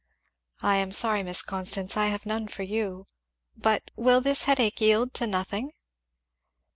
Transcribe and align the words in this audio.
"I 0.63 0.77
am 0.77 0.91
sorry, 0.93 1.21
Miss 1.21 1.43
Constance, 1.43 1.95
I 1.95 2.07
have 2.07 2.25
none 2.25 2.47
for 2.47 2.63
you. 2.63 3.05
But 3.55 3.91
will 3.95 4.19
this 4.19 4.45
headache 4.45 4.81
yield 4.81 5.13
to 5.13 5.27
nothing?" 5.27 5.73